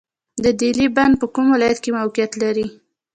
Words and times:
د 0.43 0.45
دهلې 0.59 0.87
بند 0.95 1.13
په 1.21 1.25
کوم 1.33 1.45
ولایت 1.53 1.77
کې 1.83 1.91
موقعیت 1.99 2.31
لري؟ 2.43 2.67